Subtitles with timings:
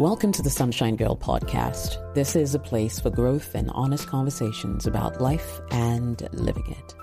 [0.00, 2.14] Welcome to the Sunshine Girl podcast.
[2.14, 6.94] This is a place for growth and honest conversations about life and living it,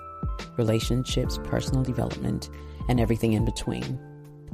[0.57, 2.49] relationships, personal development,
[2.89, 3.99] and everything in between.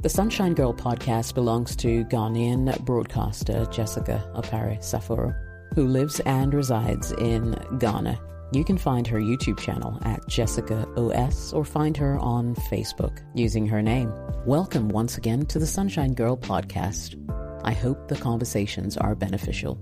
[0.00, 5.34] The Sunshine Girl podcast belongs to Ghanaian broadcaster Jessica Opare Saforo,
[5.74, 8.20] who lives and resides in Ghana.
[8.52, 13.66] You can find her YouTube channel at Jessica OS or find her on Facebook using
[13.68, 14.12] her name.
[14.44, 17.18] Welcome once again to the Sunshine Girl podcast.
[17.64, 19.78] I hope the conversations are beneficial.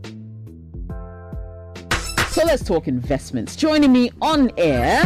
[2.28, 3.56] So let's talk investments.
[3.56, 5.02] Joining me on air,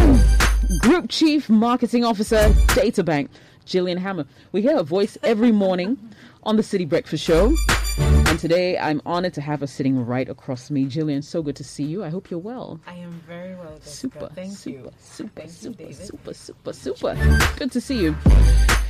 [0.80, 3.28] Group Chief Marketing Officer, DataBank,
[3.64, 4.26] Gillian Hammah.
[4.52, 5.98] We hear her voice every morning
[6.44, 7.56] on the City Breakfast Show.
[7.98, 10.84] And today I'm honored to have her sitting right across me.
[10.84, 12.04] Gillian, so good to see you.
[12.04, 12.78] I hope you're well.
[12.86, 13.78] I am very well.
[13.78, 13.90] Jessica.
[13.90, 14.28] Super.
[14.34, 14.92] Thank super, you.
[15.00, 16.06] Super, Thank super, you, David.
[16.06, 17.48] super, super, super.
[17.58, 18.14] Good to see you.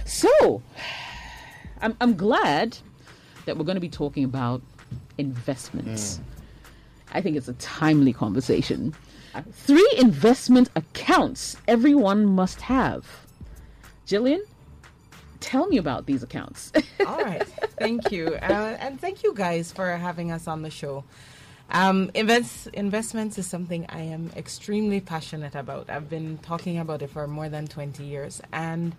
[0.05, 0.61] So,
[1.81, 2.79] I'm, I'm glad
[3.47, 4.61] that we're going to be talking about
[5.19, 6.21] investments.
[7.13, 8.95] I think it's a timely conversation.
[9.53, 13.07] Three investment accounts everyone must have.
[14.07, 14.43] Gillian,
[15.41, 16.73] tell me about these accounts.
[17.07, 17.47] All right.
[17.79, 18.35] Thank you.
[18.43, 21.05] Uh, and thank you guys for having us on the show.
[21.71, 25.91] Um, invest, investments is something I am extremely passionate about.
[25.91, 28.41] I've been talking about it for more than 20 years.
[28.53, 28.95] And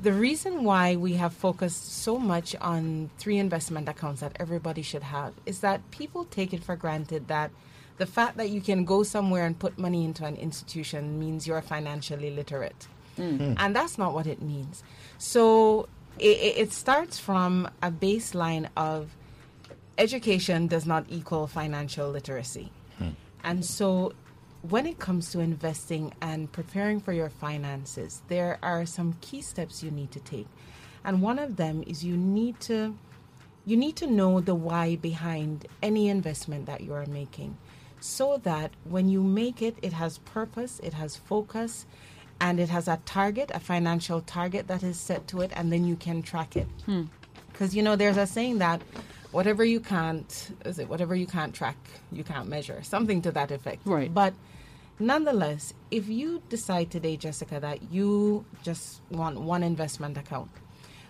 [0.00, 5.02] the reason why we have focused so much on three investment accounts that everybody should
[5.02, 7.50] have is that people take it for granted that
[7.96, 11.62] the fact that you can go somewhere and put money into an institution means you're
[11.62, 12.88] financially literate.
[13.16, 13.54] Mm.
[13.58, 14.82] And that's not what it means.
[15.18, 19.14] So it, it it starts from a baseline of
[19.98, 22.70] education does not equal financial literacy.
[22.98, 23.10] Hmm.
[23.42, 24.12] And so
[24.68, 29.82] when it comes to investing and preparing for your finances, there are some key steps
[29.82, 30.46] you need to take.
[31.04, 32.96] And one of them is you need to
[33.66, 37.56] you need to know the why behind any investment that you are making
[38.00, 41.84] so that when you make it it has purpose, it has focus,
[42.40, 45.84] and it has a target, a financial target that is set to it and then
[45.84, 46.68] you can track it.
[46.86, 47.04] Hmm.
[47.52, 48.80] Because you know, there's a saying that
[49.30, 51.76] whatever you can't is it whatever you can't track,
[52.10, 52.82] you can't measure.
[52.82, 53.82] Something to that effect.
[53.84, 54.12] Right.
[54.12, 54.32] But
[54.98, 60.50] nonetheless, if you decide today, Jessica, that you just want one investment account,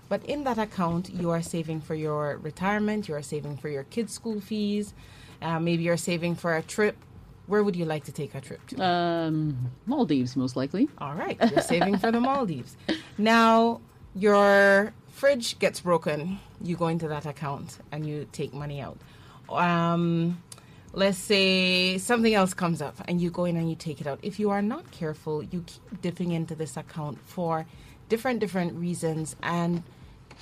[0.09, 3.85] but in that account you are saving for your retirement, you are saving for your
[3.85, 4.95] kids' school fees,
[5.43, 6.97] uh, maybe you're saving for a trip.
[7.47, 8.83] Where would you like to take a trip to?
[8.83, 10.89] um, Maldives, most likely.
[10.99, 12.77] All right, you're saving for the Maldives.
[13.19, 13.81] Now,
[14.15, 16.41] your fridge gets broken.
[16.63, 18.97] You go into that account and you take money out.
[19.51, 20.43] Um,
[20.95, 24.21] let's say something else comes up and you go in and you take it out.
[24.23, 27.67] If you are not careful, you keep dipping into this account for
[28.09, 29.83] different different reasons and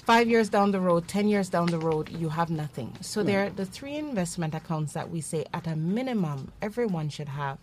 [0.06, 2.96] 5 years down the road, 10 years down the road, you have nothing.
[3.02, 7.28] So there are the three investment accounts that we say at a minimum everyone should
[7.28, 7.58] have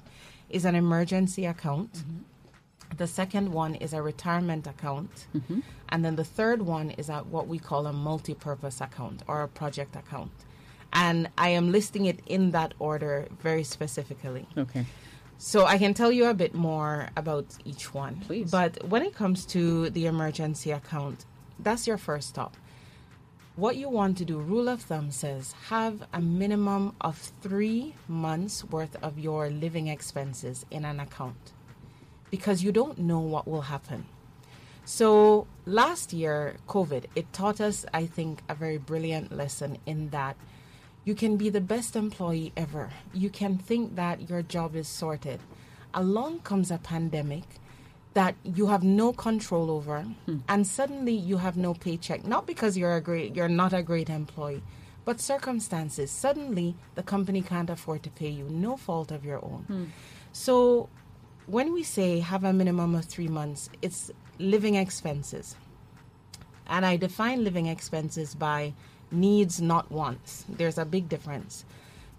[0.49, 1.93] is an emergency account.
[1.93, 2.97] Mm-hmm.
[2.97, 5.27] The second one is a retirement account.
[5.35, 5.59] Mm-hmm.
[5.89, 9.41] And then the third one is a, what we call a multi purpose account or
[9.41, 10.31] a project account.
[10.91, 14.47] And I am listing it in that order very specifically.
[14.57, 14.85] Okay.
[15.37, 18.19] So I can tell you a bit more about each one.
[18.21, 18.51] Please.
[18.51, 21.25] But when it comes to the emergency account,
[21.59, 22.57] that's your first stop.
[23.55, 28.63] What you want to do, rule of thumb says, have a minimum of three months
[28.63, 31.53] worth of your living expenses in an account
[32.31, 34.05] because you don't know what will happen.
[34.85, 40.35] So last year, COVID, it taught us, I think, a very brilliant lesson in that
[41.05, 42.89] you can be the best employee ever.
[43.13, 45.39] You can think that your job is sorted.
[45.93, 47.43] Along comes a pandemic
[48.13, 50.37] that you have no control over, hmm.
[50.47, 52.25] and suddenly you have no paycheck.
[52.25, 54.63] Not because you're a great, you're not a great employee,
[55.05, 56.11] but circumstances.
[56.11, 59.63] Suddenly, the company can't afford to pay you, no fault of your own.
[59.67, 59.85] Hmm.
[60.31, 60.89] So,
[61.45, 65.55] when we say have a minimum of three months, it's living expenses.
[66.67, 68.73] And I define living expenses by
[69.11, 70.45] needs, not wants.
[70.49, 71.65] There's a big difference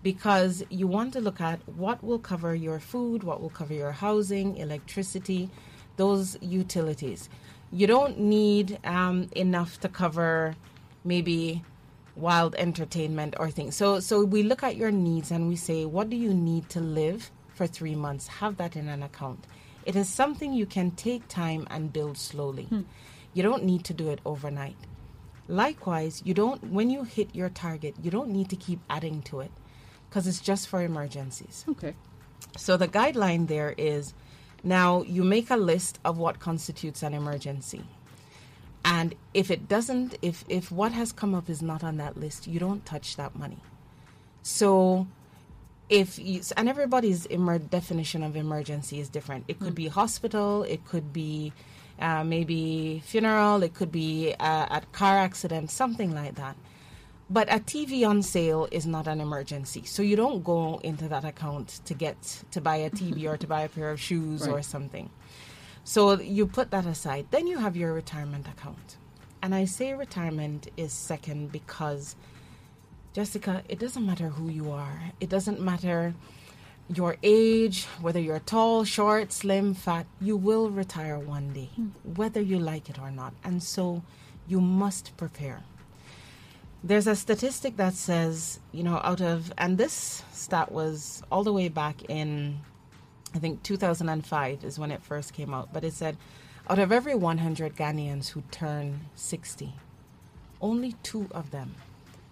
[0.03, 3.93] because you want to look at what will cover your food, what will cover your
[3.93, 5.51] housing, electricity,
[5.97, 7.29] those utilities.
[7.73, 10.57] You don't need um, enough to cover
[11.05, 11.63] maybe
[12.17, 13.77] wild entertainment or things.
[13.77, 16.81] So, so we look at your needs and we say, what do you need to
[16.81, 18.27] live for three months?
[18.27, 19.47] Have that in an account.
[19.87, 22.69] It is something you can take time and build slowly.
[23.33, 24.77] You don't need to do it overnight.
[25.51, 29.41] Likewise, you don't when you hit your target, you don't need to keep adding to
[29.41, 29.51] it
[30.09, 31.65] because it's just for emergencies.
[31.69, 31.95] Okay.
[32.57, 34.15] So the guideline there is
[34.63, 37.83] now you make a list of what constitutes an emergency.
[38.85, 42.47] And if it doesn't, if, if what has come up is not on that list,
[42.47, 43.59] you don't touch that money.
[44.43, 45.07] So
[45.89, 49.45] if you, and everybody's emer- definition of emergency is different.
[49.49, 49.75] It could hmm.
[49.75, 51.53] be hospital, it could be
[52.01, 56.57] uh, maybe funeral, it could be uh, a car accident, something like that.
[57.29, 61.25] But a TV on sale is not an emergency, so you don't go into that
[61.25, 64.63] account to get to buy a TV or to buy a pair of shoes or
[64.63, 65.11] something.
[65.85, 67.27] So you put that aside.
[67.31, 68.97] Then you have your retirement account,
[69.43, 72.17] and I say retirement is second because
[73.13, 75.01] Jessica, it doesn't matter who you are.
[75.21, 76.15] It doesn't matter
[76.93, 81.89] your age, whether you're tall, short, slim, fat, you will retire one day, hmm.
[82.17, 83.33] whether you like it or not.
[83.45, 84.03] And so
[84.49, 85.63] you must prepare.
[86.83, 91.53] There's a statistic that says, you know, out of, and this stat was all the
[91.53, 92.61] way back in,
[93.35, 96.17] I think 2005 is when it first came out, but it said,
[96.69, 99.75] out of every 100 Ghanaians who turn 60,
[100.61, 101.75] only two of them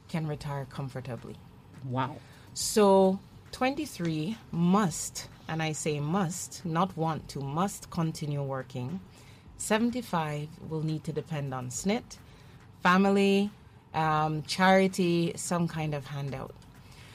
[0.09, 1.37] can retire comfortably.
[1.85, 2.17] Wow.
[2.55, 3.21] So
[3.53, 9.01] 23 must, and I say must, not want to, must continue working.
[9.57, 12.19] 75 will need to depend on SSNIT,
[12.83, 13.51] family,
[13.95, 16.55] um, charity, some kind of handout.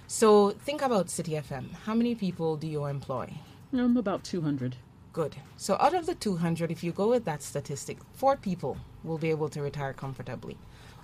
[0.07, 1.74] So think about City FM.
[1.85, 3.33] How many people do you employ?
[3.71, 4.75] I'm about 200.
[5.13, 5.36] Good.
[5.57, 9.29] So out of the 200, if you go with that statistic, four people will be
[9.29, 10.57] able to retire comfortably.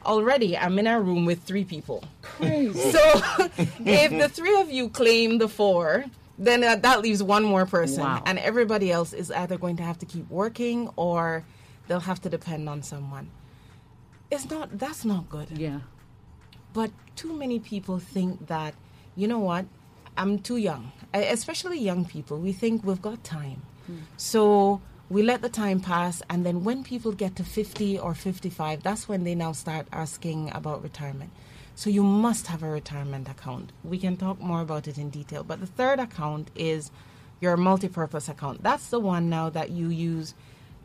[0.06, 2.04] Already, I'm in a room with three people.
[2.22, 2.92] Crazy.
[2.92, 3.00] So
[3.80, 6.06] if the three of you claim the four,
[6.38, 8.04] then uh, that leaves one more person.
[8.04, 8.24] Wow.
[8.26, 11.44] And everybody else is either going to have to keep working or
[11.88, 13.30] they'll have to depend on someone.
[14.32, 15.50] It's not, that's not good.
[15.58, 15.80] yeah.
[16.72, 18.76] But too many people think that,
[19.16, 19.66] you know what,
[20.16, 20.92] I'm too young.
[21.14, 23.64] Especially young people, we think we've got time.
[24.18, 28.84] So we let the time pass, and then when people get to 50 or 55,
[28.84, 31.32] that's when they now start asking about retirement.
[31.74, 33.72] So you must have a retirement account.
[33.84, 35.44] We can talk more about it in detail.
[35.44, 36.92] But the third account is
[37.40, 38.62] your multi-purpose account.
[38.62, 40.36] That's the one now that you use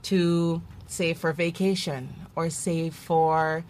[0.05, 3.65] to save for vacation or save for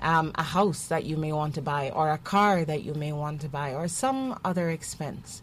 [0.00, 3.12] um, a house that you may want to buy or a car that you may
[3.12, 5.42] want to buy or some other expense.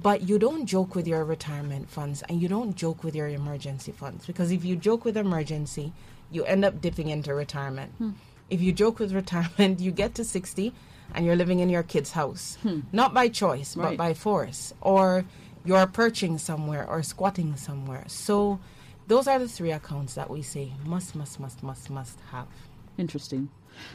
[0.00, 3.92] But you don't joke with your retirement funds and you don't joke with your emergency
[3.92, 5.92] funds because if you joke with emergency,
[6.30, 7.92] you end up dipping into retirement.
[7.98, 8.10] Hmm.
[8.50, 10.72] If you joke with retirement, you get to 60
[11.14, 12.80] and you're living in your kid's house, hmm.
[12.92, 15.24] not by choice, but by force, or
[15.64, 18.04] you're perching somewhere or squatting somewhere.
[18.06, 18.58] So,
[19.06, 22.48] those are the three accounts that we say must, must, must, must, must have.
[22.96, 23.50] Interesting.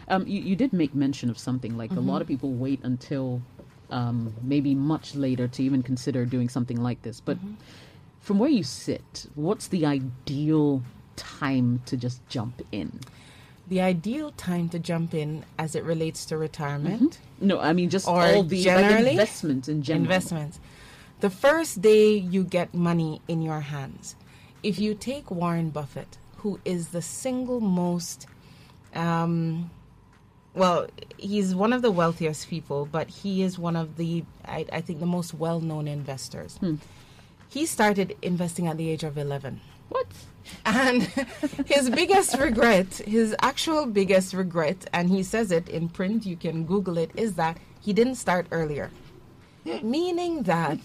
[0.08, 2.22] Um, you, you did make mention of something like a lot mm-hmm.
[2.22, 3.42] of people wait until
[3.90, 7.20] um, maybe much later to even consider doing something like this.
[7.20, 7.38] But
[8.22, 10.84] from where you sit, what's the ideal
[11.16, 13.00] time to just jump in?
[13.68, 17.20] The ideal time to jump in as it relates to retirement.
[17.40, 20.04] No, I mean just Or all the like, investments in general.
[20.06, 20.60] investments.
[21.20, 24.16] The first day you get money in your hands,
[24.64, 28.26] if you take Warren Buffett, who is the single most,
[28.96, 29.70] um,
[30.60, 34.82] well, he's one of the wealthiest people, but he is one of the, I, I
[34.82, 36.60] think, the most well known investors.
[37.50, 39.60] He started investing at the age of 11.
[39.90, 40.08] What?
[40.66, 41.04] And
[41.66, 46.66] his biggest regret, his actual biggest regret, and he says it in print, you can
[46.66, 48.92] Google it, is that he didn't start earlier.
[49.84, 50.80] Meaning that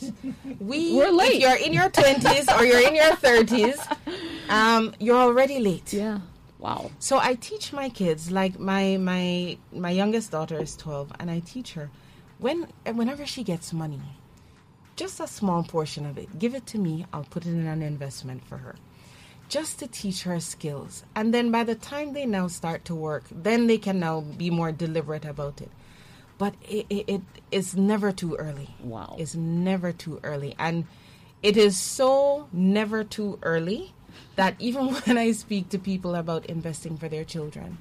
[0.59, 1.35] we, We're late.
[1.35, 3.79] if you're in your 20s or you're in your 30s,
[4.49, 5.93] um, you're already late.
[5.93, 6.19] Yeah.
[6.65, 6.93] Wow.
[6.99, 11.41] So I teach my kids, like my my my youngest daughter is 12, and I
[11.41, 11.91] teach her
[12.39, 14.01] when whenever she gets money,
[14.97, 17.05] just a small portion of it, give it to me.
[17.13, 18.77] I'll put it in an investment for her,
[19.51, 21.05] just to teach her skills.
[21.15, 24.49] And then by the time they now start to work, then they can now be
[24.49, 25.71] more deliberate about it.
[26.39, 28.71] But it, it, it is never too early.
[28.83, 29.17] Wow.
[29.19, 30.55] It's never too early.
[30.59, 30.87] And
[31.43, 33.93] it is so never too early
[34.37, 37.79] that even when I speak to people about investing for their children,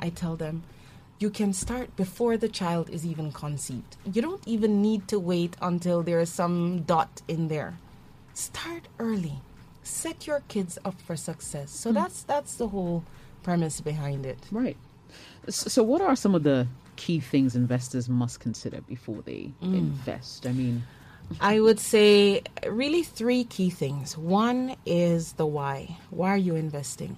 [0.00, 0.62] I tell them,
[1.18, 3.96] you can start before the child is even conceived.
[4.12, 7.78] You don't even need to wait until there is some dot in there.
[8.34, 9.40] Start early.
[9.82, 11.70] Set your kids up for success.
[11.70, 11.94] So hmm.
[11.94, 13.04] that's that's the whole
[13.42, 14.38] premise behind it.
[14.50, 14.76] Right.
[15.48, 16.66] So, what are some of the
[16.96, 19.78] key things investors must consider before they mm.
[19.78, 20.46] invest?
[20.46, 20.82] I mean,
[21.40, 24.16] I would say really three key things.
[24.16, 25.96] One is the why.
[26.10, 27.16] Why are you investing?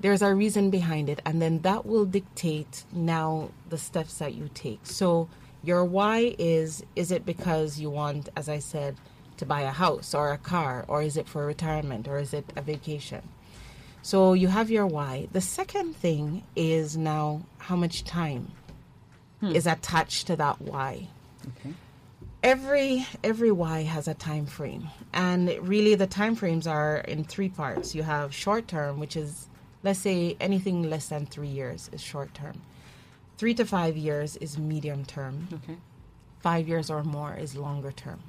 [0.00, 4.50] There's a reason behind it, and then that will dictate now the steps that you
[4.52, 4.80] take.
[4.84, 5.28] So,
[5.62, 8.96] your why is is it because you want, as I said,
[9.38, 12.52] to buy a house or a car, or is it for retirement, or is it
[12.54, 13.22] a vacation?
[14.04, 15.28] So you have your why.
[15.32, 18.52] The second thing is now how much time
[19.40, 19.56] hmm.
[19.56, 21.08] is attached to that why.
[21.46, 21.74] Okay.
[22.44, 27.48] Every every why has a time frame, and really the time frames are in three
[27.48, 27.94] parts.
[27.94, 29.48] You have short term, which is
[29.82, 32.60] let's say anything less than three years is short term.
[33.38, 35.48] Three to five years is medium term.
[35.54, 35.78] Okay.
[36.40, 38.20] Five years or more is longer term.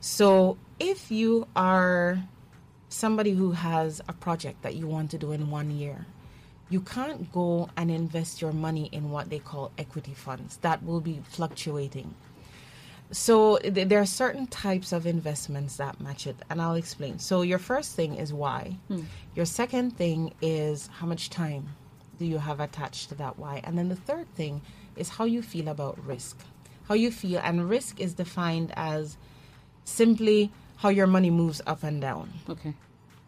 [0.00, 2.22] So if you are
[2.90, 6.04] somebody who has a project that you want to do in one year,
[6.68, 10.58] you can't go and invest your money in what they call equity funds.
[10.58, 12.14] That will be fluctuating.
[13.10, 17.18] So th- there are certain types of investments that match it, and I'll explain.
[17.18, 18.76] So your first thing is why.
[19.34, 21.68] Your second thing is how much time
[22.18, 24.62] do you have attached to that why, and then the third thing
[24.96, 26.38] is how you feel about risk.
[26.88, 29.16] How you feel, and risk is defined as
[29.84, 32.32] simply how your money moves up and down.
[32.48, 32.74] Okay.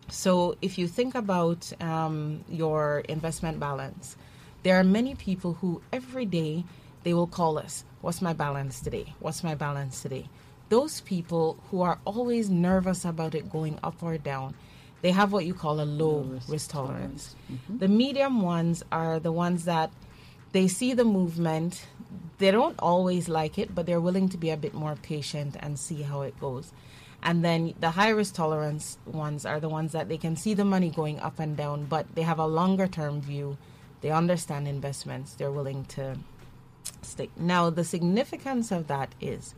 [0.08, 4.16] So if you think about um, your investment balance,
[4.62, 6.64] there are many people who every day
[7.04, 9.14] they will call us, What's my balance today?
[9.18, 10.28] What's my balance today?
[10.68, 14.54] Those people who are always nervous about it going up or down,
[15.02, 17.34] they have what you call a low, risk risk, tolerance.
[17.50, 17.78] Mm-hmm.
[17.78, 19.90] The medium ones are the ones that
[20.52, 21.86] they see the movement.
[22.38, 25.78] They don't always like it, but they're willing to be a bit more patient and
[25.78, 26.72] see how it goes.
[27.20, 30.64] And then the high risk tolerance ones are the ones that they can see the
[30.64, 33.58] money going up and down, but they have a longer term view.
[34.02, 35.34] They understand investments.
[35.34, 36.16] They're willing to
[37.02, 37.30] stick.
[37.36, 39.54] Now, the significance of that is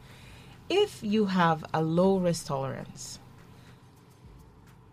[0.69, 3.19] if you have a low risk tolerance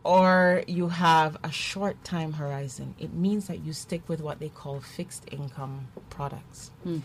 [0.04, 4.50] or you have a short time horizon, it means that you stick with what they
[4.50, 6.72] call fixed income products.
[6.84, 7.00] Hmm.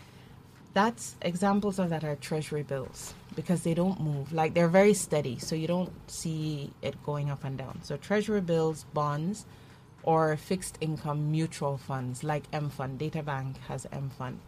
[0.73, 4.33] That's examples of that are treasury bills because they don't move.
[4.33, 7.81] Like they're very steady, so you don't see it going up and down.
[7.83, 9.45] So treasury bills, bonds,
[10.01, 12.97] or fixed income mutual funds like M Fund.
[12.97, 14.39] Data Bank has M Fund.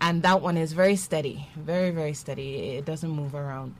[0.00, 2.76] And that one is very steady, very, very steady.
[2.78, 3.74] It doesn't move around.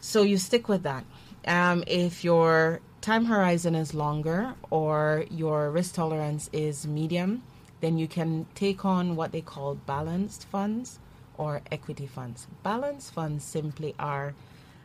[0.00, 1.04] So you stick with that.
[1.46, 7.42] Um, if your time horizon is longer or your risk tolerance is medium,
[7.80, 10.98] then you can take on what they call balanced funds
[11.36, 12.46] or equity funds.
[12.62, 14.34] Balanced funds simply are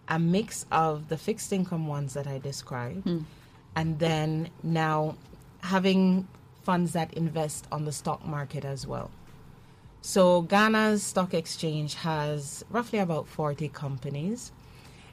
[0.07, 3.07] a mix of the fixed income ones that I described,
[3.75, 5.15] and then now
[5.61, 6.27] having
[6.63, 9.09] funds that invest on the stock market as well.
[10.05, 14.51] So Ghana's stock exchange has roughly about 40 companies.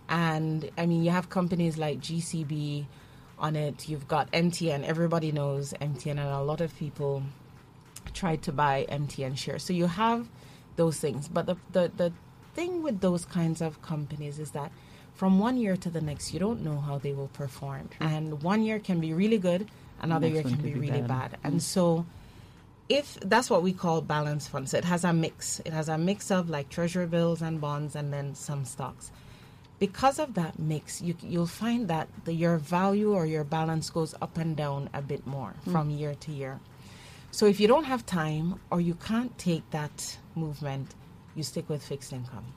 [0.08, 2.86] And I mean, you have companies like GCB
[3.38, 3.88] on it.
[3.88, 4.82] You've got MTN.
[4.82, 7.22] Everybody knows MTN, and a lot of people
[8.14, 9.62] tried to buy MTN shares.
[9.62, 10.28] So you have
[10.74, 11.28] those things.
[11.28, 12.12] But the, the, the
[12.54, 14.72] thing with those kinds of companies is that
[15.14, 17.90] from one year to the next, you don't know how they will perform.
[18.00, 19.68] And one year can be really good,
[20.02, 21.30] another year one can be be really bad.
[21.30, 21.38] bad.
[21.44, 21.60] And mm.
[21.60, 22.06] so
[22.90, 25.60] if that's what we call balance funds, it has a mix.
[25.64, 29.12] It has a mix of like treasury bills and bonds and then some stocks.
[29.78, 34.14] Because of that mix, you, you'll find that the, your value or your balance goes
[34.20, 35.70] up and down a bit more hmm.
[35.70, 36.58] from year to year.
[37.30, 40.96] So if you don't have time or you can't take that movement,
[41.36, 42.52] you stick with fixed income.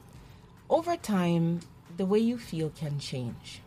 [0.68, 1.60] Over time,
[1.96, 3.62] the way you feel can change.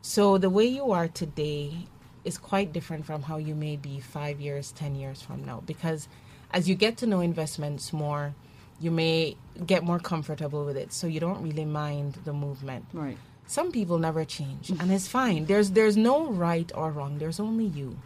[0.00, 1.86] So the way you are today
[2.24, 5.62] is quite different from how you may be five years, 10 years from now.
[5.66, 6.08] Because
[6.52, 8.34] as you get to know investments more,
[8.80, 9.36] you may
[9.66, 10.92] get more comfortable with it.
[10.92, 12.86] So you don't really mind the movement.
[12.92, 13.16] Right.
[13.46, 15.46] Some people never change, and it's fine.
[15.46, 17.18] There's there's no right or wrong.
[17.18, 17.98] There's only you.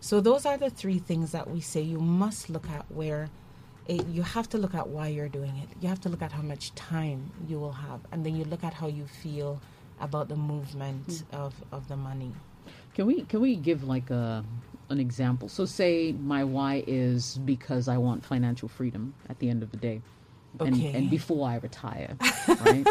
[0.00, 2.90] So those are the three things that we say you must look at.
[2.90, 3.28] Where
[3.86, 5.68] it, you have to look at why you're doing it.
[5.80, 8.64] You have to look at how much time you will have, and then you look
[8.64, 9.60] at how you feel
[10.00, 11.36] about the movement hmm.
[11.36, 12.32] of, of the money.
[12.98, 14.44] Can we can we give like a
[14.88, 15.48] an example?
[15.48, 19.76] So say my why is because I want financial freedom at the end of the
[19.76, 20.02] day.
[20.58, 20.94] And, Okay.
[20.94, 22.16] and before I retire,
[22.48, 22.84] right?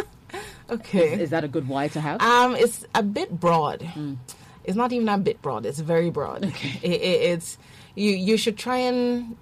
[0.70, 1.20] Okay.
[1.20, 2.22] Is that a good why to have?
[2.22, 3.86] Um, it's a bit broad.
[4.64, 5.66] It's not even a bit broad.
[5.66, 6.46] It's very broad.
[6.46, 7.58] It, it, it's
[7.96, 8.12] you.
[8.12, 9.36] You should try and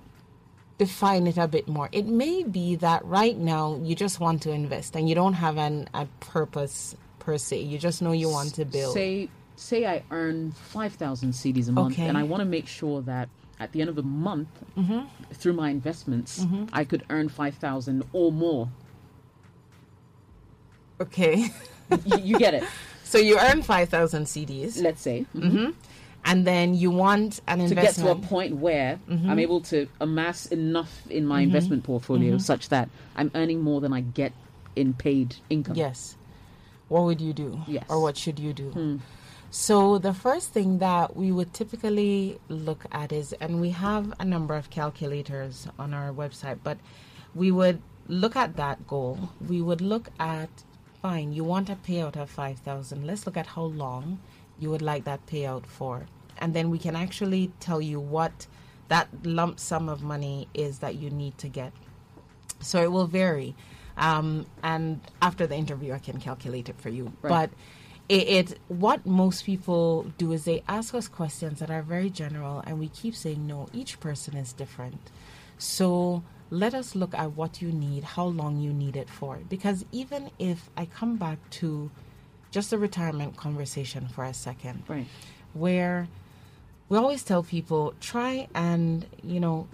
[0.79, 1.89] define it a bit more.
[1.91, 5.60] It may be that right now you just want to invest and you don't have
[5.60, 7.60] an a purpose per se.
[7.62, 8.95] You just know you want to build.
[8.95, 12.07] Say say I earn five thousand cedis a month, Okay.
[12.07, 15.01] and I want to make sure that at the end of the month, Mm-hmm.
[15.33, 18.69] through my investments, I could earn five thousand or more.
[21.01, 21.50] okay.
[22.05, 22.63] you, you get it?
[23.03, 25.25] so you earn five thousand cedis, Let's say
[26.27, 27.95] and then you want an investment.
[27.95, 29.29] to get to a point where Mm-hmm.
[29.29, 32.39] I'm able to amass enough in my investment portfolio Mm-hmm.
[32.39, 34.33] such that I'm earning more than I get
[34.75, 35.75] in paid income.
[35.75, 36.15] Yes.
[36.88, 37.62] What would you do?
[37.67, 37.85] Yes.
[37.89, 39.00] Or what should you do?
[39.57, 44.25] So the first thing that we would typically look at is, and we have a
[44.25, 46.77] number of calculators on our website, but
[47.33, 49.29] we would look at that goal.
[49.47, 50.50] We would look at,
[51.01, 53.07] fine, you want a payout of 5,000.
[53.07, 54.19] Let's look at how long
[54.59, 56.05] you would like that payout for.
[56.38, 58.47] And then we can actually tell you what
[58.89, 61.71] that lump sum of money is that you need to get.
[62.59, 63.55] So it will vary.
[63.95, 67.13] Um, and after the interview, I can calculate it for you.
[67.21, 67.29] Right.
[67.29, 67.50] But
[68.09, 72.63] it, it what most people do is they ask us questions that are very general,
[72.65, 73.67] and we keep saying no.
[73.74, 75.12] Each person is different,
[75.57, 79.39] so let us look at what you need, how long you need it for.
[79.50, 81.89] Because even if I come back to
[82.51, 85.07] just a retirement conversation for a second, Right.
[85.53, 86.07] where
[86.88, 89.67] we always tell people try and you know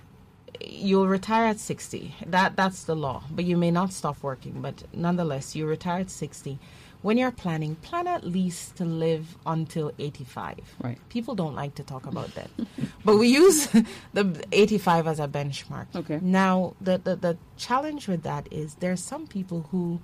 [0.61, 4.83] you'll retire at 60 that that's the law but you may not stop working but
[4.93, 6.57] nonetheless you retire at 60
[7.01, 10.97] when you're planning plan at least to live until 85 Right.
[11.09, 12.49] people don't like to talk about that
[13.05, 13.67] but we use
[14.13, 16.19] the 85 as a benchmark Okay.
[16.21, 19.99] now the, the the challenge with that is there's some people who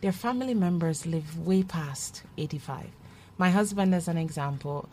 [0.00, 2.86] their family members live way past 85
[3.38, 4.88] my husband as an example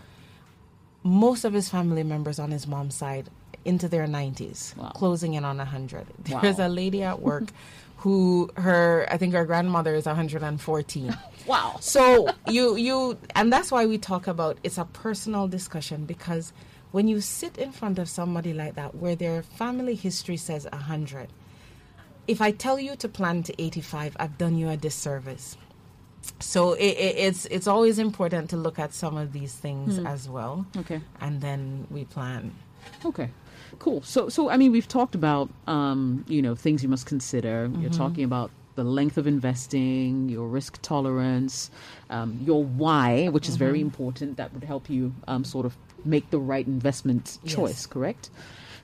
[1.03, 3.29] most of his family members on his mom's side
[3.65, 4.91] into their 90s, Wow.
[4.95, 6.05] closing in on 100.
[6.29, 6.39] Wow.
[6.41, 7.51] There's a lady at work
[7.99, 11.17] who her I think her grandmother is 114.
[11.47, 11.77] Wow.
[11.79, 16.53] So you you and that's why we talk about it's a personal discussion because
[16.91, 21.29] when you sit in front of somebody like that where their family history says 100
[22.27, 25.57] if I tell you to plan to 85 I've done you a disservice.
[26.39, 30.05] So it, it, it's it's always important to look at some of these things hmm.
[30.05, 31.01] as well Okay.
[31.19, 32.53] and then we plan.
[33.03, 33.29] Okay,
[33.77, 34.01] cool.
[34.01, 37.69] So, so I mean, we've talked about um, you know things you must consider.
[37.79, 41.69] You're talking about the length of investing, your risk tolerance,
[42.09, 44.37] um, your why, which is very important.
[44.37, 47.53] That would help you um, sort of make the right investment Yes.
[47.55, 47.85] choice.
[47.85, 48.29] Correct.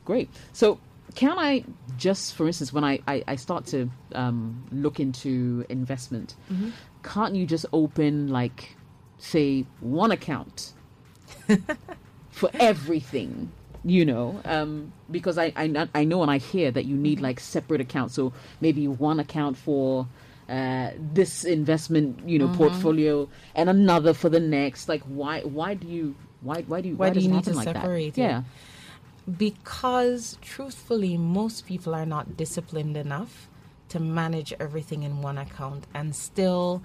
[0.05, 0.29] Great.
[0.53, 0.79] So.
[1.13, 1.63] Can I
[1.97, 6.33] just, for instance, when I, I, I start to um, look into investment,
[7.03, 8.75] can't you just open, like,
[9.19, 10.73] say, one account
[12.31, 13.51] for everything
[13.85, 17.39] you know um, because I, I I know and I hear that you need like
[17.39, 20.07] separate accounts so maybe one account for
[20.49, 25.87] uh, this investment you know portfolio and another for the next like why why do
[25.87, 28.21] you why why do you Why do you need to like separate that?
[28.21, 28.23] it?
[28.23, 28.43] yeah
[29.37, 33.47] because truthfully most people are not disciplined enough
[33.89, 36.81] to manage everything in one account and still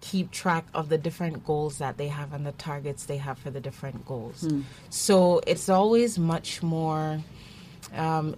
[0.00, 3.50] keep track of the different goals that they have and the targets they have for
[3.50, 4.46] the different goals.
[4.90, 7.20] So it's always much more
[7.94, 8.36] um,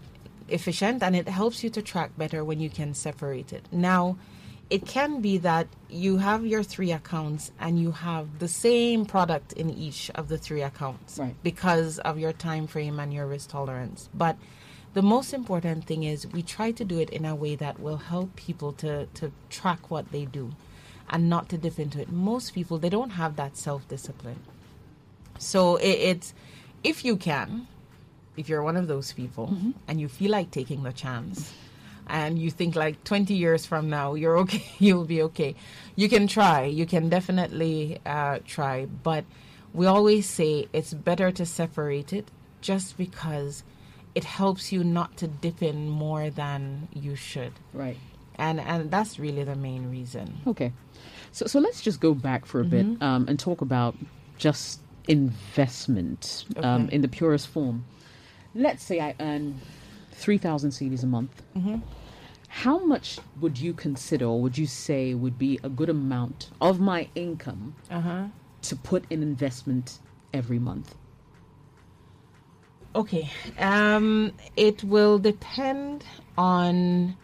[0.49, 3.67] efficient and it helps you to track better when you can separate it.
[3.71, 4.17] Now
[4.71, 9.53] it can be that you have your three accounts and you have the same product
[9.55, 11.35] in each of the three accounts Right.
[11.43, 14.09] because of your time frame and your risk tolerance.
[14.15, 14.37] But
[14.95, 17.97] the most important thing is we try to do it in a way that will
[17.99, 20.53] help people to, to track what they do
[21.11, 24.39] and not to dip into it most people they don't have that self-discipline
[25.41, 26.35] so it, it's
[26.85, 27.67] if you can,
[28.37, 29.55] if you're one of those people
[29.89, 31.53] and you feel like taking the chance
[32.07, 35.55] and you think like 20 years from now you're okay, you'll be okay.
[35.97, 36.65] You can try.
[36.65, 38.87] You can definitely uh, try.
[38.87, 39.25] But
[39.73, 43.63] we always say it's better to separate it just because
[44.15, 47.53] it helps you not to dip in more than you should.
[47.73, 47.97] right
[48.41, 50.27] And, and that's really the main reason.
[50.47, 50.73] okay
[51.33, 53.03] so so let's just go back for a bit Mm-hmm.
[53.09, 53.95] um, and talk about
[54.39, 57.85] just investment um, in the purest form
[58.55, 59.61] let's say I earn
[60.13, 61.79] 3,000 cedis a month Mm-hmm.
[62.65, 66.81] how much would you consider or would you say would be a good amount of
[66.81, 68.25] my income Uh-huh.
[68.69, 69.99] to put in investment
[70.33, 70.95] every month?
[72.95, 73.31] Okay.
[73.59, 76.05] Um, it will depend
[76.37, 77.17] on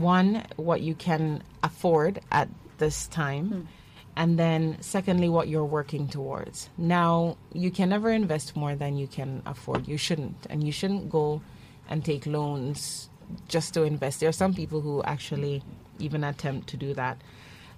[0.00, 3.60] one what you can afford at this time, hmm.
[4.16, 6.68] and then secondly what you're working towards.
[6.78, 9.88] Now, you can never invest more than you can afford.
[9.88, 11.40] You shouldn't, and you shouldn't go
[11.88, 13.08] and take loans
[13.48, 14.20] just to invest.
[14.20, 15.62] There are some people who actually
[15.98, 17.20] even attempt to do that.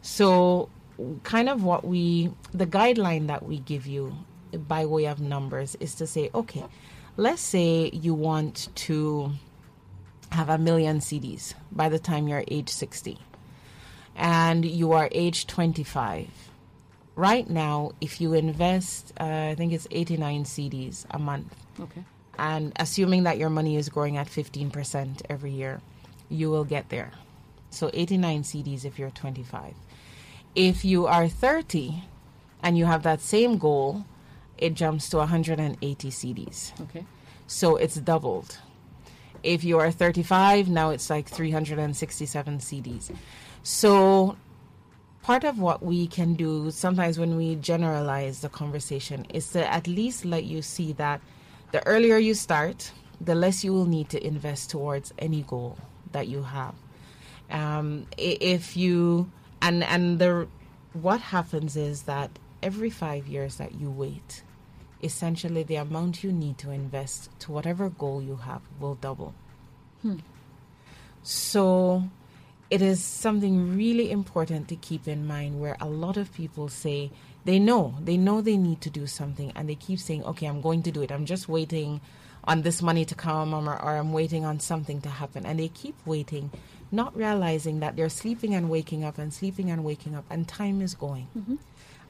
[0.02, 0.68] So,
[1.22, 4.16] kind of what we, the guideline that we give you
[4.52, 6.64] by way of numbers is to say, okay,
[7.16, 9.32] let's say you want to
[10.32, 13.18] have a million cedis by the time you're age 60
[14.16, 16.28] and you are age 25.
[17.16, 22.04] Right now, if you invest, uh, I think it's 89 cedis a month, Okay.
[22.38, 25.80] and assuming that your money is growing at 15% every year,
[26.28, 27.10] you will get there.
[27.70, 29.74] So 89 cedis if you're 25.
[30.54, 32.02] If you are 30
[32.62, 34.04] and you have that same goal,
[34.58, 36.80] it jumps to 180 cedis.
[36.82, 37.04] Okay.
[37.46, 38.58] So it's doubled.
[39.42, 43.10] If you are 35, now it's like 367 cedis.
[43.62, 44.36] So
[45.22, 49.86] part of what we can do sometimes when we generalize the conversation is to at
[49.86, 51.20] least let you see that
[51.72, 55.78] the earlier you start, the less you will need to invest towards any goal
[56.12, 56.74] that you have.
[57.50, 60.48] Um, if you and and the
[60.92, 62.30] what happens is that
[62.62, 64.42] every five years that you wait,
[65.02, 69.34] essentially the amount you need to invest to whatever goal you have will double.
[70.02, 70.18] Hmm.
[71.22, 72.04] So
[72.70, 77.10] it is something really important to keep in mind where a lot of people say
[77.44, 80.60] they know, they know they need to do something and they keep saying, okay, I'm
[80.60, 81.10] going to do it.
[81.10, 82.00] I'm just waiting
[82.44, 85.44] on this money to come or, or I'm waiting on something to happen.
[85.44, 86.50] And they keep waiting,
[86.92, 90.80] not realizing that they're sleeping and waking up and sleeping and waking up and time
[90.80, 91.28] is going.
[91.36, 91.56] Mm-hmm.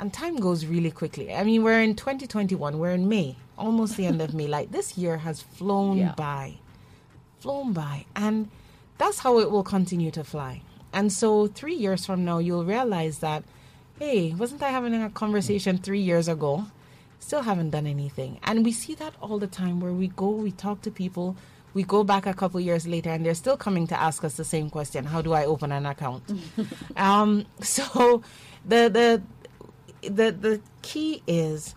[0.00, 1.32] And time goes really quickly.
[1.32, 4.48] I mean, we're in 2021, we're in May, almost the end of May.
[4.48, 6.14] Like this year has flown Yeah.
[6.16, 6.56] by
[7.40, 8.04] flown by.
[8.14, 8.48] And
[8.98, 10.62] that's how it will continue to fly.
[10.92, 13.44] And so, three years from now, you'll realize that,
[13.98, 16.66] hey, wasn't I having a conversation three years ago?
[17.20, 18.40] Still haven't done anything.
[18.42, 21.36] And we see that all the time where we go, we talk to people,
[21.74, 24.44] we go back a couple years later, and they're still coming to ask us the
[24.44, 26.24] same question How do I open an account?
[26.96, 28.22] um, so,
[28.66, 29.22] the, the,
[30.02, 31.74] the, the key is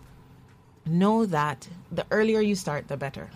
[0.86, 3.30] know that the earlier you start, the better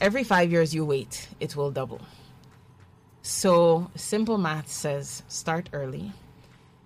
[0.00, 2.00] every five years you wait, it will double.
[3.22, 6.12] So simple math says start early.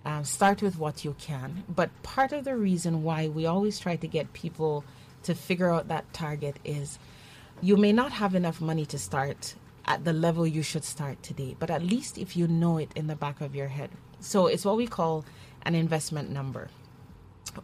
[0.05, 1.65] Um, start with what you can.
[1.67, 4.85] But part of the reason why we always try to get people
[5.23, 6.97] to figure out that target is
[7.61, 11.57] you may not have enough money to start at the level you should start today,
[11.59, 13.89] but at least if you know it in the back of your head.
[14.21, 15.25] So it's what we call
[15.63, 16.69] an investment number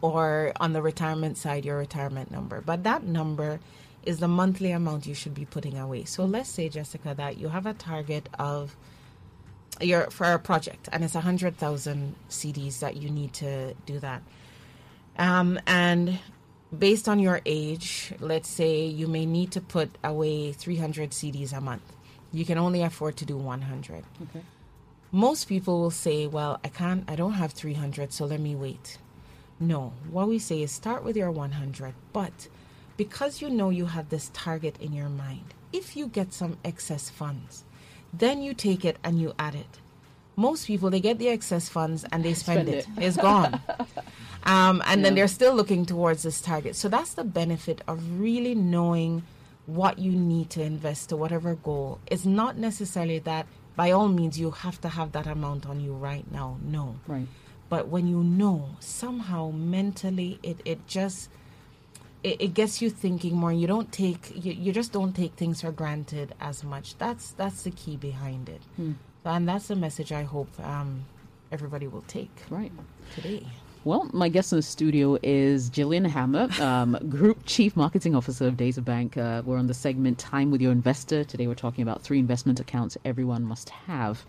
[0.00, 2.60] or on the retirement side, your retirement number.
[2.60, 3.60] But that number
[4.04, 6.04] is the monthly amount you should be putting away.
[6.04, 8.76] So let's say, Jessica, that you have a target of
[9.80, 13.98] your for a project, and it's a hundred thousand cedis that you need to do
[14.00, 14.22] that.
[15.18, 16.18] Um, and
[16.76, 21.60] based on your age, let's say you may need to put away 300 cedis a
[21.60, 21.82] month.
[22.32, 24.44] You can only afford to do 100 Okay.
[25.16, 28.98] Most people will say, Well, I can't, I don't have 300, so let me wait.
[29.58, 32.48] No, what we say is start with your 100, but
[32.98, 37.08] because you know you have this target in your mind, if you get some excess
[37.08, 37.64] funds,
[38.12, 39.80] then you take it and you add it.
[40.36, 42.86] Most people, they get the excess funds and they spend, Spend it.
[42.98, 43.02] it.
[43.02, 43.58] It's gone.
[44.42, 46.76] um, and then they're still looking towards this target.
[46.76, 49.22] So that's the benefit of really knowing
[49.64, 52.00] what you need to invest to whatever goal.
[52.06, 55.92] It's not necessarily that by all means you have to have that amount on you
[55.92, 56.56] right now.
[56.62, 56.96] No.
[57.06, 57.28] Right.
[57.68, 61.28] But when you know, somehow mentally it, it just
[62.22, 63.52] it, it gets you thinking more.
[63.52, 66.96] You don't take you, you just don't take things for granted as much.
[66.98, 68.62] That's that's the key behind it.
[69.24, 71.04] And that's the message I hope um,
[71.50, 72.72] everybody will take Right.
[73.14, 73.44] today.
[73.86, 78.56] Well, my guest in the studio is Gillian Hammah, um, Group Chief Marketing Officer of
[78.56, 79.16] Data Bank.
[79.16, 81.22] Uh, we're on the segment Time with Your Investor.
[81.22, 84.26] Today we're talking about three investment accounts everyone must have.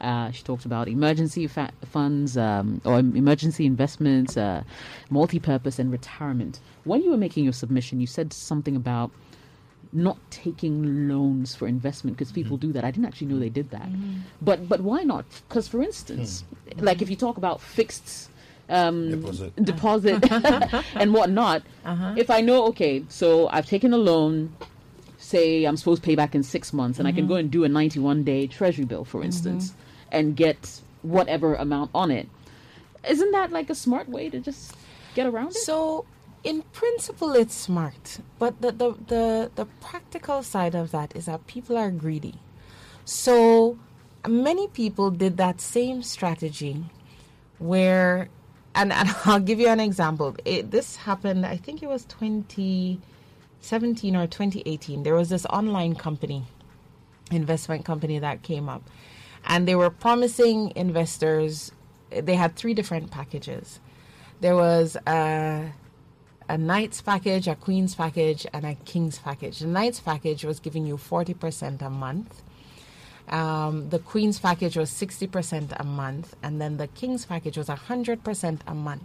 [0.00, 4.62] Uh, she talked about emergency fa- funds um, or emergency investments, uh,
[5.10, 6.60] multi purpose, and retirement.
[6.84, 9.10] When you were making your submission, you said something about
[9.92, 12.84] not taking loans for investment because people do that.
[12.84, 13.88] I didn't actually know they did that.
[14.40, 15.24] But but why not?
[15.48, 16.44] Because for instance,
[16.76, 18.30] like if you talk about fixed
[18.68, 19.56] um, Deposit.
[19.56, 20.32] deposit
[20.94, 22.14] and whatnot, uh-huh.
[22.16, 24.54] if I know okay, so I've taken a loan.
[25.18, 27.28] Say I'm supposed to pay back in six months, and I can mm-hmm.
[27.28, 29.26] go and do a 91 day treasury bill, for mm-hmm.
[29.26, 29.74] instance,
[30.12, 32.28] and get whatever amount on it.
[33.08, 34.74] Isn't that like a smart way to just
[35.14, 35.54] get around it?
[35.56, 36.06] So,
[36.42, 41.46] in principle, it's smart, but the, the, the, the practical side of that is that
[41.46, 42.34] people are greedy.
[43.04, 43.78] So,
[44.26, 46.84] many people did that same strategy
[47.58, 48.28] where,
[48.74, 50.36] and, and I'll give you an example.
[50.44, 55.02] It, this happened, I think it was 2017 or 2018.
[55.02, 56.44] There was this online company,
[57.30, 58.82] investment company that came up,
[59.46, 61.72] and they were promising investors,
[62.10, 63.80] they had three different packages.
[64.40, 65.72] There was a,
[66.48, 69.60] a knight's package, a queen's package, and a king's package.
[69.60, 72.42] The knight's package was giving you 40% a month.
[73.28, 76.36] Um, the queen's package was 60% a month.
[76.42, 79.02] And then the king's package was 100% a month.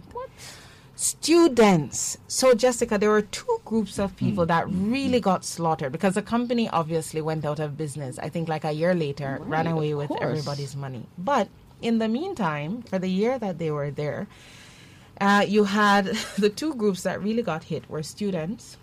[0.96, 2.18] Students.
[2.28, 6.68] So, Jessica, there were two groups of people that really got slaughtered because the company
[6.68, 8.18] obviously went out of business.
[8.18, 10.20] I think like a year later, ran away with course.
[10.22, 11.06] everybody's money.
[11.16, 11.48] But
[11.80, 14.26] in the meantime, for the year that they were there,
[15.20, 16.06] Uh, you had
[16.38, 18.76] the two groups that really got hit were students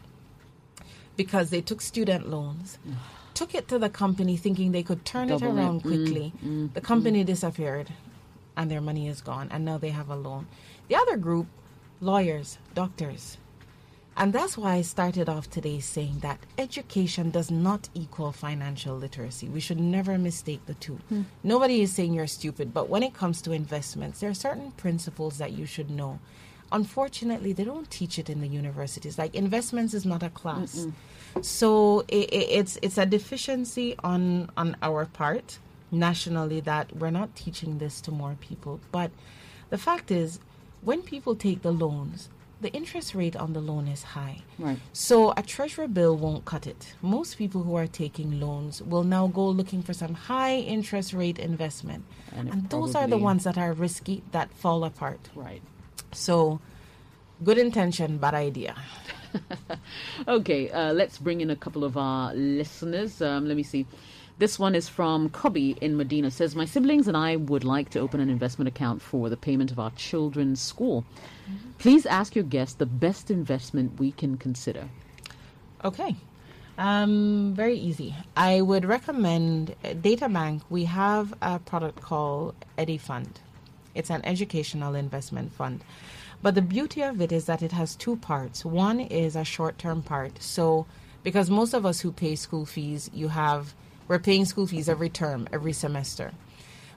[1.16, 2.78] because they took student loans,
[3.38, 5.54] took it to the company thinking they could turn Double it it.
[5.56, 6.28] around Mm, quickly.
[6.44, 7.88] mm, the company disappeared
[8.58, 10.48] and their money is gone and now they have a loan.
[10.90, 11.48] The other group,
[12.02, 13.38] lawyers, doctors.
[14.20, 19.48] And that's why I started off today saying that education does not equal financial literacy.
[19.48, 20.98] We should never mistake the two.
[21.44, 25.38] Nobody is saying you're stupid, but when it comes to investments, there are certain principles
[25.38, 26.18] that you should know.
[26.72, 29.20] Unfortunately, they don't teach it in the universities.
[29.20, 30.88] Like investments is not a class.
[31.42, 35.60] So i i it's it's a deficiency on on our part
[35.92, 38.80] nationally that we're not teaching this to more people.
[38.92, 39.12] But
[39.70, 40.40] the fact is,
[40.82, 44.42] when people take the loans, the interest rate on the loan is high.
[44.58, 44.80] Right.
[44.94, 46.96] So a treasurer bill won't cut it.
[47.02, 51.40] Most people who are taking loans will now go looking for some high interest rate
[51.40, 52.04] investment.
[52.36, 55.30] And And, those are the ones that are risky that fall apart.
[55.36, 55.62] Right.
[56.14, 56.60] So
[57.44, 58.76] good intention, bad idea.
[60.28, 63.22] Okay, uh, let's bring in a couple of our listeners.
[63.22, 63.86] Um, let me see.
[64.40, 66.30] This one is from Cobby in Medina.
[66.30, 69.72] Says my siblings and I would like to open an investment account for the payment
[69.72, 71.06] of our children's school.
[71.80, 74.90] Please ask your guest the best investment we can consider.
[75.84, 76.16] Okay.
[76.78, 78.14] Um, very easy.
[78.36, 80.62] I would recommend uh, DataBank.
[80.70, 83.38] We have a product called EduFund.
[83.96, 85.84] It's an educational investment fund.
[86.42, 88.64] But the beauty of it is that it has two parts.
[88.64, 90.42] One is a short term part.
[90.42, 90.86] So,
[91.24, 93.74] because most of us who pay school fees, you have,
[94.08, 96.32] we're paying school fees every term, every semester.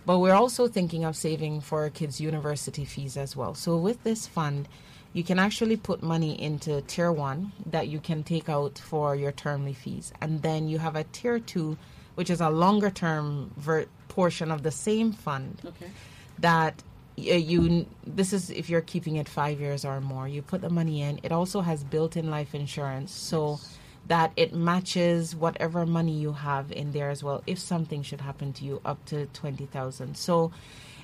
[0.07, 3.55] But we're also thinking of saving for our kids' university fees as well.
[3.55, 4.69] So with this fund,
[5.13, 9.33] you can actually put money into tier one that you can take out for your
[9.33, 10.13] termly fees.
[10.21, 11.77] And then you have a tier two,
[12.15, 15.91] which is a longer term ver- portion of the same fund Okay.
[16.39, 16.83] that
[17.29, 20.71] Uh, you this is if you're keeping it five years or more you put the
[20.71, 21.21] money in.
[21.23, 23.61] It also has built-in life insurance so
[24.07, 28.53] that it matches whatever money you have in there as well if something should happen
[28.55, 30.51] to you up to 20000 so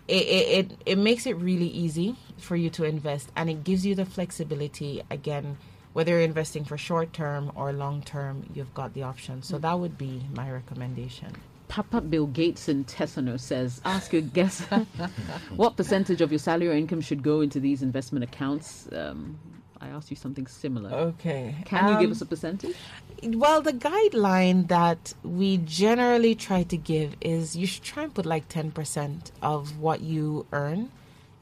[0.08, 3.84] it, it, it, it makes it really easy for you to invest and it gives
[3.84, 5.56] you the flexibility again
[5.92, 9.42] whether you're investing for short term or long term you've got the option.
[9.42, 9.62] So mm.
[9.62, 11.34] that would be my recommendation
[11.68, 14.62] Papa Bill Gates in Tesano says, ask your guest
[15.56, 18.88] what percentage of your salary or income should go into these investment accounts.
[18.92, 19.38] Um,
[19.80, 20.90] I asked you something similar.
[20.90, 22.76] okay Can you give Um, us a percentage?
[23.22, 28.24] Well, the guideline that we generally try to give is you should try and put
[28.26, 30.90] like 10% of what you earn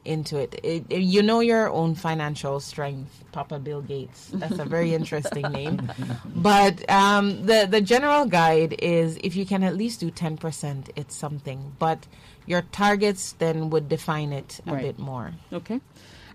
[0.05, 0.59] into it.
[0.63, 4.29] It- it- You know your own financial strength, Papa Bill Gates.
[4.33, 5.91] That's a very interesting name.
[6.35, 11.15] But um, the, the general guide is if you can at least do 10%, it's
[11.15, 11.73] something.
[11.79, 12.07] But
[12.45, 14.81] your targets then would define it a Right.
[14.83, 15.33] bit more.
[15.51, 15.79] Okay.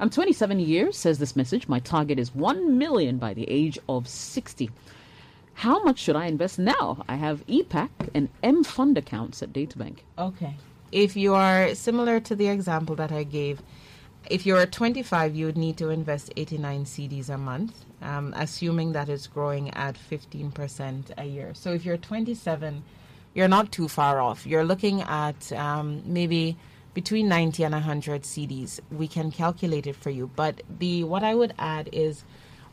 [0.01, 1.69] I'm 27 years, says this message.
[1.69, 4.71] My target is 1 million by the age of 60.
[5.55, 7.05] How much should I invest now?
[7.07, 9.99] I have EPAC and M fund accounts at DataBank.
[10.19, 10.57] Okay.
[10.93, 13.63] If you are similar to the example that I gave,
[14.29, 19.09] if you're 25, you would need to invest 89 cedis a month, um, assuming that
[19.09, 21.55] it's growing at 15% a year.
[21.55, 22.83] So if you're 27,
[23.35, 24.47] you're not too far off.
[24.47, 26.57] You're looking at um, maybe
[26.93, 28.81] between 90 and 100 cedis.
[28.91, 30.31] We can calculate it for you.
[30.35, 32.25] But the what I would add is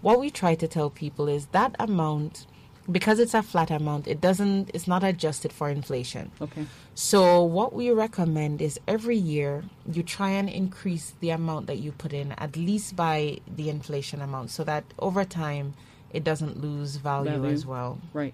[0.02, 2.48] what we try to tell people is that amount
[2.92, 6.66] because it's a flat amount it doesn't it's not adjusted for inflation Okay.
[6.96, 11.92] so what we recommend is every year you try and increase the amount that you
[11.92, 15.74] put in at least by the inflation amount so that over time
[16.14, 17.50] it doesn't lose value, Value.
[17.54, 18.00] as well.
[18.14, 18.34] Right.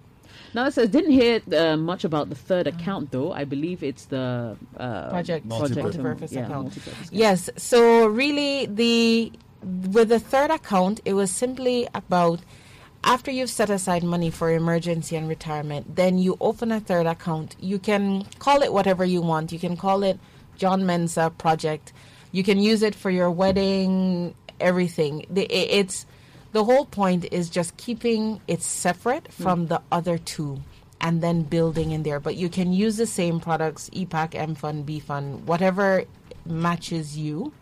[0.54, 3.32] Now it says didn't hear uh, much about the third account though.
[3.32, 5.82] I believe it's the uh, Project Multi-purpose.
[5.82, 6.62] multi-purpose yeah, account.
[6.66, 7.12] multi-purpose account.
[7.12, 7.50] Yes.
[7.56, 9.32] So really, the
[9.92, 12.40] with the third account, it was simply about
[13.04, 17.54] after you've set aside money for emergency and retirement, then you open a third account.
[17.60, 19.52] You can call it whatever you want.
[19.52, 20.18] You can call it
[20.56, 21.92] John Mensah Project.
[22.32, 25.26] You can use it for your wedding, everything.
[25.30, 26.06] The, it's
[26.52, 30.60] the whole point is just keeping it separate from the other two
[31.00, 32.20] and then building in there.
[32.20, 36.04] But you can use the same products, EPAC, M Fund, B Fund, whatever
[36.46, 37.52] matches you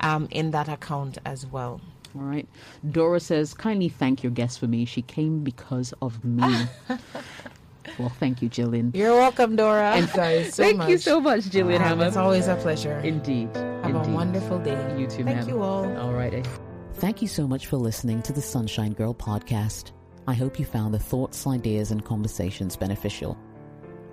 [0.00, 1.80] um, in that account as well.
[2.18, 2.48] All right.
[2.90, 4.84] Dora says, kindly thank your guest for me.
[4.84, 6.66] She came because of me.
[7.98, 8.90] well, thank you, Gillian.
[8.94, 9.92] You're welcome, Dora.
[9.92, 10.88] And guys, so thank much.
[10.90, 12.98] you so much, Gillian Um, it's always a pleasure.
[13.00, 13.54] Indeed.
[13.56, 14.10] Have Indeed.
[14.10, 14.96] a wonderful day.
[14.98, 15.48] You too, Thank ma'am.
[15.48, 15.96] you all.
[15.98, 16.46] All right.
[16.94, 19.92] Thank you so much for listening to the Sunshine Girl podcast.
[20.26, 23.38] I hope you found the thoughts, ideas, and conversations beneficial.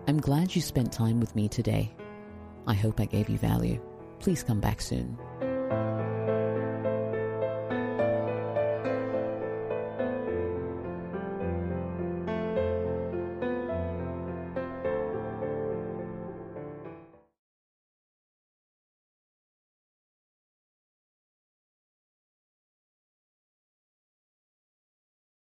[0.08, 1.92] I'm glad you spent time with me today.
[2.68, 3.82] I hope I gave you value.
[4.20, 5.18] Please come back soon.